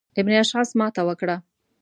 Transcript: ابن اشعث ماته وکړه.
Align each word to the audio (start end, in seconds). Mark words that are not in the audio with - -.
ابن 0.21 0.31
اشعث 0.41 0.69
ماته 0.79 1.01
وکړه. 1.07 1.35